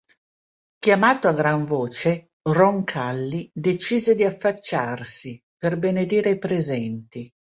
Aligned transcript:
Chiamato 0.79 1.27
a 1.27 1.31
gran 1.33 1.65
voce, 1.67 2.31
Roncalli 2.41 3.51
decise 3.53 4.15
di 4.15 4.23
affacciarsi, 4.23 5.39
per 5.55 5.77
benedire 5.77 6.31
i 6.31 6.39
presenti. 6.39 7.31